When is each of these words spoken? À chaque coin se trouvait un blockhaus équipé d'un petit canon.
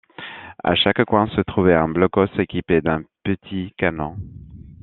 À 0.63 0.73
chaque 0.73 1.05
coin 1.05 1.27
se 1.27 1.41
trouvait 1.41 1.75
un 1.75 1.87
blockhaus 1.87 2.25
équipé 2.39 2.81
d'un 2.81 3.03
petit 3.23 3.71
canon. 3.77 4.17